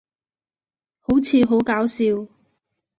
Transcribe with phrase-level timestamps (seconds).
[1.01, 2.25] 好似好搞笑